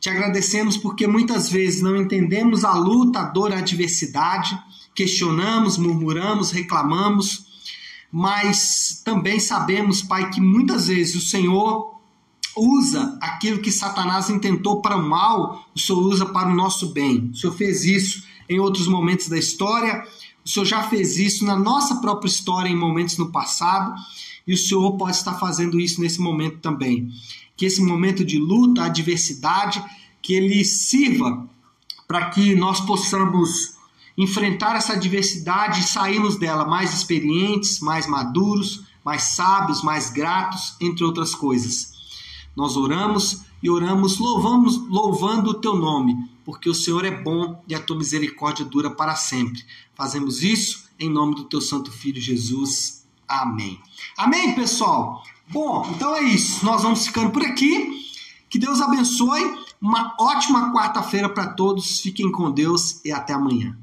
Te 0.00 0.10
agradecemos 0.10 0.76
porque 0.76 1.06
muitas 1.06 1.48
vezes 1.48 1.80
não 1.80 1.96
entendemos 1.96 2.64
a 2.64 2.74
luta, 2.74 3.20
a 3.20 3.24
dor, 3.24 3.52
a 3.52 3.58
adversidade, 3.58 4.58
questionamos, 4.94 5.78
murmuramos, 5.78 6.50
reclamamos 6.50 7.43
mas 8.16 9.02
também 9.04 9.40
sabemos, 9.40 10.00
Pai, 10.00 10.30
que 10.30 10.40
muitas 10.40 10.86
vezes 10.86 11.16
o 11.16 11.20
Senhor 11.20 11.98
usa 12.56 13.18
aquilo 13.20 13.58
que 13.58 13.72
Satanás 13.72 14.30
intentou 14.30 14.80
para 14.80 14.96
o 14.96 15.02
mal, 15.02 15.68
o 15.74 15.80
Senhor 15.80 15.98
usa 15.98 16.24
para 16.24 16.48
o 16.48 16.54
nosso 16.54 16.92
bem. 16.92 17.32
O 17.32 17.36
Senhor 17.36 17.52
fez 17.52 17.84
isso 17.84 18.22
em 18.48 18.60
outros 18.60 18.86
momentos 18.86 19.26
da 19.26 19.36
história, 19.36 20.06
o 20.44 20.48
Senhor 20.48 20.64
já 20.64 20.84
fez 20.84 21.18
isso 21.18 21.44
na 21.44 21.56
nossa 21.56 21.96
própria 21.96 22.28
história 22.28 22.68
em 22.68 22.76
momentos 22.76 23.18
no 23.18 23.32
passado, 23.32 23.92
e 24.46 24.54
o 24.54 24.58
Senhor 24.58 24.92
pode 24.92 25.16
estar 25.16 25.34
fazendo 25.34 25.80
isso 25.80 26.00
nesse 26.00 26.20
momento 26.20 26.58
também. 26.58 27.10
Que 27.56 27.66
esse 27.66 27.82
momento 27.82 28.24
de 28.24 28.38
luta, 28.38 28.84
adversidade, 28.84 29.82
que 30.22 30.34
ele 30.34 30.64
sirva 30.64 31.48
para 32.06 32.30
que 32.30 32.54
nós 32.54 32.80
possamos 32.80 33.73
enfrentar 34.16 34.76
essa 34.76 34.92
adversidade 34.94 35.80
e 35.80 35.84
sairmos 35.84 36.36
dela 36.36 36.64
mais 36.64 36.94
experientes, 36.94 37.80
mais 37.80 38.06
maduros, 38.06 38.84
mais 39.04 39.22
sábios, 39.22 39.82
mais 39.82 40.10
gratos, 40.10 40.76
entre 40.80 41.04
outras 41.04 41.34
coisas. 41.34 41.92
Nós 42.56 42.76
oramos 42.76 43.42
e 43.62 43.68
oramos, 43.68 44.18
louvamos, 44.18 44.88
louvando 44.88 45.50
o 45.50 45.54
teu 45.54 45.76
nome, 45.76 46.16
porque 46.44 46.68
o 46.68 46.74
Senhor 46.74 47.04
é 47.04 47.10
bom 47.10 47.62
e 47.68 47.74
a 47.74 47.80
tua 47.80 47.96
misericórdia 47.96 48.64
dura 48.64 48.90
para 48.90 49.16
sempre. 49.16 49.64
Fazemos 49.94 50.42
isso 50.42 50.84
em 50.98 51.10
nome 51.10 51.34
do 51.34 51.44
teu 51.44 51.60
santo 51.60 51.90
filho 51.90 52.20
Jesus. 52.20 53.04
Amém. 53.26 53.80
Amém, 54.16 54.54
pessoal. 54.54 55.22
Bom, 55.48 55.86
então 55.94 56.14
é 56.16 56.22
isso. 56.22 56.64
Nós 56.64 56.82
vamos 56.82 57.06
ficando 57.06 57.30
por 57.30 57.42
aqui. 57.42 58.04
Que 58.48 58.58
Deus 58.58 58.80
abençoe. 58.80 59.42
Uma 59.80 60.14
ótima 60.18 60.72
quarta-feira 60.72 61.28
para 61.28 61.48
todos. 61.48 62.00
Fiquem 62.00 62.30
com 62.30 62.50
Deus 62.50 63.04
e 63.04 63.10
até 63.10 63.32
amanhã. 63.32 63.76